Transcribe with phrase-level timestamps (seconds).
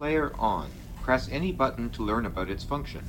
[0.00, 0.70] Player on.
[1.02, 3.02] Press any button to learn about its function.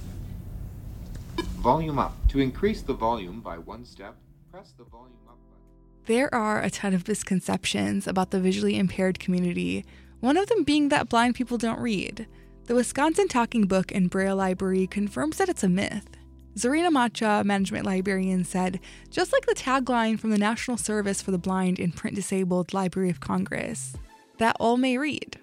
[1.62, 2.18] Volume up.
[2.28, 4.18] To increase the volume by one step,
[4.52, 5.64] press the volume up button.
[6.08, 9.86] There are a ton of misconceptions about the visually impaired community,
[10.20, 12.28] one of them being that blind people don't read.
[12.66, 16.10] The Wisconsin Talking Book and Braille Library confirms that it's a myth.
[16.58, 21.38] Zarina Macha, management librarian, said just like the tagline from the National Service for the
[21.38, 23.96] Blind and Print Disabled Library of Congress,
[24.40, 25.41] that all may read.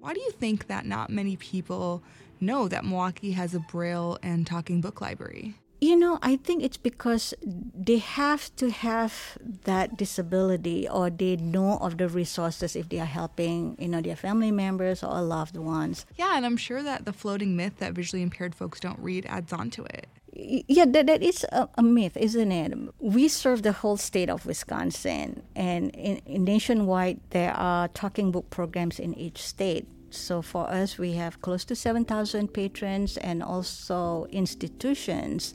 [0.00, 2.02] Why do you think that not many people
[2.40, 5.56] know that Milwaukee has a Braille and talking book library?
[5.82, 11.78] You know, I think it's because they have to have that disability or they know
[11.78, 16.06] of the resources if they are helping, you know, their family members or loved ones.
[16.16, 19.52] Yeah, and I'm sure that the floating myth that visually impaired folks don't read adds
[19.52, 20.06] on to it.
[20.42, 22.72] Yeah, that, that is a, a myth, isn't it?
[22.98, 28.48] We serve the whole state of Wisconsin, and in, in nationwide, there are talking book
[28.48, 29.86] programs in each state.
[30.10, 35.54] So for us, we have close to 7,000 patrons and also institutions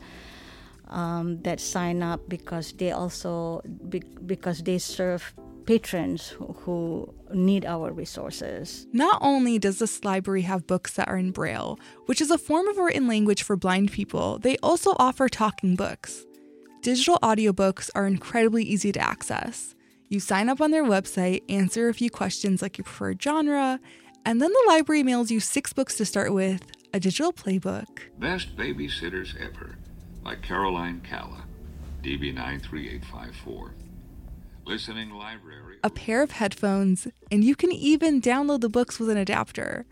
[0.90, 5.34] um, that sign up because they also be, because they serve
[5.66, 8.88] patrons who, who need our resources.
[8.94, 12.68] Not only does this library have books that are in Braille, which is a form
[12.68, 16.26] of written language for blind people, they also offer talking books.
[16.82, 19.74] Digital audiobooks are incredibly easy to access.
[20.08, 23.80] You sign up on their website, answer a few questions like your preferred genre,
[24.24, 26.62] and then the library mails you six books to start with,
[26.94, 27.88] a digital playbook.
[28.20, 29.78] Best Babysitters Ever
[30.24, 31.44] by Caroline Cala,
[32.04, 33.72] DB93854.
[34.66, 35.78] Listening Library.
[35.84, 39.86] a pair of headphones, and you can even download the books with an adapter.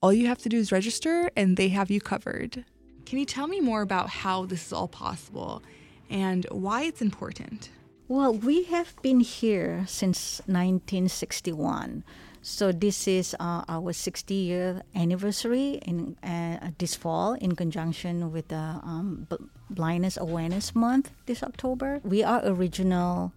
[0.00, 2.64] All you have to do is register, and they have you covered.
[3.04, 5.62] Can you tell me more about how this is all possible
[6.08, 7.68] and why it's important?
[8.08, 12.04] Well, we have been here since 1961.
[12.42, 18.48] So this is uh, our 60 year anniversary in uh, this fall in conjunction with
[18.48, 19.36] the um, B-
[19.70, 22.00] Blindness Awareness Month this October.
[22.04, 23.32] We are a regional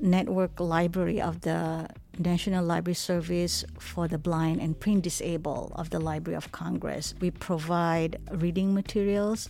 [0.00, 5.98] network library of the National Library Service for the Blind and Print Disabled of the
[5.98, 7.14] Library of Congress.
[7.20, 9.48] We provide reading materials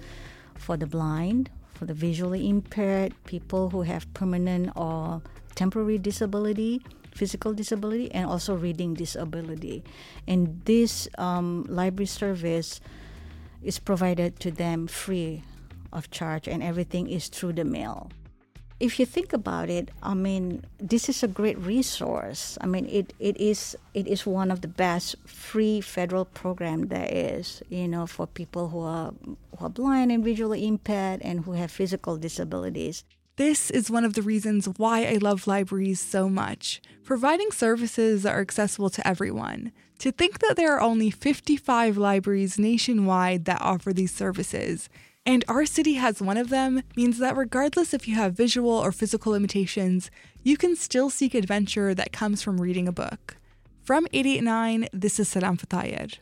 [0.55, 5.23] for the blind, for the visually impaired, people who have permanent or
[5.55, 6.83] temporary disability,
[7.13, 9.85] physical disability, and also reading disability.
[10.27, 12.81] And this um, library service
[13.63, 15.43] is provided to them free
[15.93, 18.11] of charge, and everything is through the mail
[18.81, 22.59] if you think about it, I mean, this is a great resource.
[22.61, 27.09] I mean, it, it is it is one of the best free federal program there
[27.11, 27.63] is.
[27.69, 29.13] You know, for people who are
[29.57, 33.05] who are blind and visually impaired and who have physical disabilities.
[33.37, 38.33] This is one of the reasons why I love libraries so much, providing services that
[38.33, 39.73] are accessible to everyone.
[39.99, 44.89] To think that there are only 55 libraries nationwide that offer these services
[45.27, 48.93] and our city has one of them means that regardless if you have visual or
[48.93, 50.11] physical limitations,
[50.43, 53.37] you can still seek adventure that comes from reading a book.
[53.83, 56.19] From 889, this is Salam Fatayed.